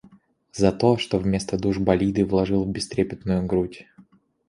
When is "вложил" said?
2.25-2.63